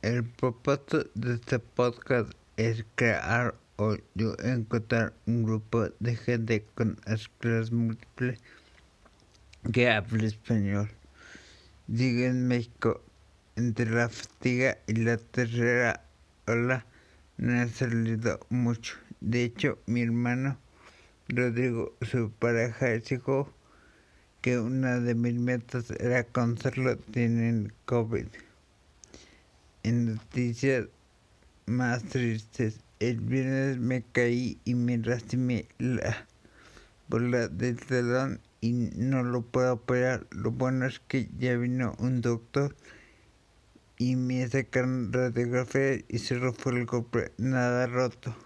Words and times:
El 0.00 0.22
propósito 0.22 1.04
de 1.16 1.34
este 1.34 1.58
podcast 1.58 2.30
es 2.56 2.84
crear 2.94 3.56
o 3.74 3.96
yo 4.14 4.36
encontrar 4.44 5.12
un 5.26 5.42
grupo 5.42 5.88
de 5.98 6.14
gente 6.14 6.64
con 6.76 7.00
esclerosis 7.04 7.72
múltiple 7.72 8.38
que 9.72 9.90
hable 9.90 10.28
español. 10.28 10.88
Digo 11.88 12.26
en 12.26 12.46
México, 12.46 13.02
entre 13.56 13.90
la 13.90 14.08
fatiga 14.08 14.78
y 14.86 14.94
la 14.94 15.16
tercera 15.16 16.04
ola 16.46 16.86
no 17.36 17.60
ha 17.60 17.66
salido 17.66 18.38
mucho. 18.50 18.94
De 19.20 19.42
hecho, 19.42 19.80
mi 19.86 20.02
hermano 20.02 20.58
Rodrigo, 21.28 21.92
su 22.02 22.30
pareja, 22.30 22.86
dijo 22.90 23.52
que 24.42 24.60
una 24.60 25.00
de 25.00 25.16
mis 25.16 25.34
metas 25.34 25.90
era 25.98 26.22
conocerlo, 26.22 26.96
tienen 26.98 27.72
COVID. 27.84 28.28
En 29.88 30.04
noticias 30.04 30.84
más 31.64 32.04
tristes, 32.04 32.80
el 33.00 33.20
viernes 33.20 33.78
me 33.78 34.02
caí 34.02 34.58
y 34.66 34.74
me 34.74 34.98
lastimé 34.98 35.66
la 35.78 36.26
bola 37.08 37.48
del 37.48 37.80
talón 37.80 38.38
y 38.60 38.72
no 38.72 39.22
lo 39.22 39.40
puedo 39.40 39.72
operar. 39.72 40.26
Lo 40.30 40.50
bueno 40.50 40.84
es 40.84 41.00
que 41.00 41.30
ya 41.38 41.56
vino 41.56 41.96
un 42.00 42.20
doctor 42.20 42.76
y 43.96 44.16
me 44.16 44.46
sacaron 44.46 45.10
radiografía 45.10 46.04
y 46.06 46.18
solo 46.18 46.52
fue 46.52 46.72
el 46.72 46.84
golpe, 46.84 47.32
nada 47.38 47.86
roto 47.86 48.36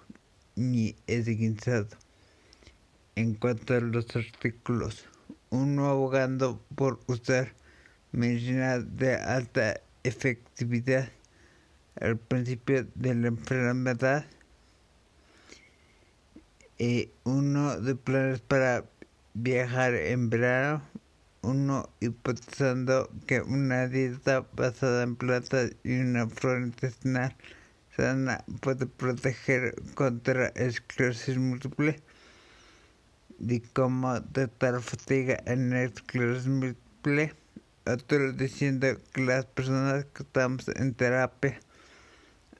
ni 0.55 0.95
esguinzado. 1.09 1.89
En 3.17 3.35
cuanto 3.35 3.75
a 3.75 3.81
los 3.81 4.15
artículos, 4.15 5.07
uno 5.51 5.89
abogando 5.89 6.65
por 6.77 7.01
usar 7.09 7.53
medicina 8.13 8.79
de 8.79 9.17
alta 9.17 9.81
efectividad 10.05 11.11
al 12.01 12.17
principio 12.17 12.87
de 12.95 13.15
la 13.15 13.29
enfermedad, 13.29 14.25
eh, 16.79 17.11
uno 17.25 17.79
de 17.79 17.95
planes 17.95 18.41
para 18.41 18.84
viajar 19.34 19.95
en 19.95 20.31
verano, 20.31 20.83
uno 21.43 21.89
hipotizando 22.01 23.11
que 23.27 23.41
una 23.41 23.89
dieta 23.89 24.47
basada 24.55 25.03
en 25.03 25.17
plantas 25.17 25.73
y 25.84 25.99
una 26.01 26.29
flora 26.29 26.61
intestinal 26.61 27.37
sana 27.97 28.45
puede 28.61 28.87
proteger 28.87 29.75
contra 29.95 30.49
esclerosis 30.49 31.37
múltiple, 31.37 32.01
de 33.39 33.62
cómo 33.75 34.23
tratar 34.33 34.81
fatiga 34.81 35.43
en 35.47 35.73
esclerosis 35.75 36.47
múltiple, 36.47 37.34
otro 37.84 38.33
diciendo 38.33 38.87
que 39.12 39.25
las 39.25 39.45
personas 39.47 40.06
que 40.06 40.23
estamos 40.23 40.69
en 40.69 40.95
terapia 40.95 41.61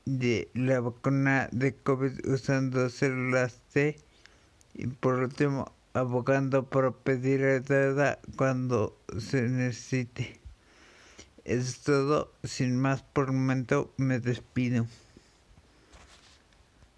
de 0.05 0.49
la 0.53 0.79
vacuna 0.79 1.49
de 1.51 1.75
COVID 1.75 2.27
usando 2.27 2.89
células 2.89 3.61
T 3.71 3.97
y 4.73 4.87
por 4.87 5.15
último 5.15 5.71
abogando 5.93 6.69
por 6.69 6.95
pedir 6.95 7.43
ayuda 7.43 8.19
cuando 8.35 8.97
se 9.19 9.43
necesite. 9.43 10.39
Es 11.45 11.81
todo, 11.81 12.33
sin 12.43 12.77
más 12.77 13.03
por 13.03 13.27
el 13.27 13.33
momento 13.33 13.93
me 13.97 14.19
despido. 14.19 14.87